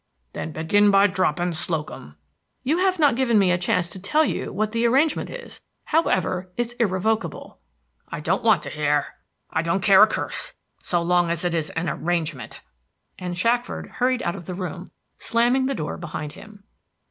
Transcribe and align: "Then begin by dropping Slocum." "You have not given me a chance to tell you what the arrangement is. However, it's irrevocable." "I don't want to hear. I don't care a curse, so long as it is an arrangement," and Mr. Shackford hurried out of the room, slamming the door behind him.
"Then 0.33 0.51
begin 0.51 0.89
by 0.89 1.05
dropping 1.05 1.53
Slocum." 1.53 2.17
"You 2.63 2.79
have 2.79 2.97
not 2.97 3.15
given 3.15 3.37
me 3.37 3.51
a 3.51 3.57
chance 3.59 3.87
to 3.89 3.99
tell 3.99 4.25
you 4.25 4.51
what 4.51 4.71
the 4.71 4.83
arrangement 4.87 5.29
is. 5.29 5.61
However, 5.83 6.49
it's 6.57 6.73
irrevocable." 6.79 7.59
"I 8.11 8.19
don't 8.19 8.43
want 8.43 8.63
to 8.63 8.71
hear. 8.71 9.03
I 9.51 9.61
don't 9.61 9.83
care 9.83 10.01
a 10.01 10.07
curse, 10.07 10.55
so 10.81 11.03
long 11.03 11.29
as 11.29 11.45
it 11.45 11.53
is 11.53 11.69
an 11.75 11.87
arrangement," 11.87 12.61
and 13.19 13.35
Mr. 13.35 13.41
Shackford 13.41 13.89
hurried 13.97 14.23
out 14.23 14.35
of 14.35 14.47
the 14.47 14.55
room, 14.55 14.89
slamming 15.19 15.67
the 15.67 15.75
door 15.75 15.97
behind 15.97 16.33
him. 16.33 16.63